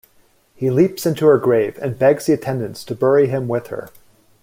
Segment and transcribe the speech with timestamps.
[0.55, 3.91] He leaps into her grave and begs the attendants to bury him with her.